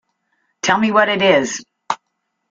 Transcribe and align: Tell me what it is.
Tell 0.63 0.79
me 0.79 0.89
what 0.91 1.09
it 1.09 1.21
is. 1.21 1.63